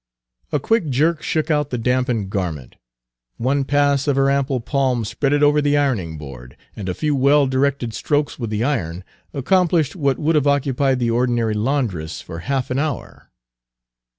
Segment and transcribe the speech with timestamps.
[0.51, 2.73] A quick jerk shook out the dampened garment;
[3.37, 7.15] one pass of her ample palm spread it over the ironing board, and a few
[7.15, 12.39] well directed strokes with the iron accomplished what would have occupied the ordinary laundress for
[12.39, 13.29] half an hour.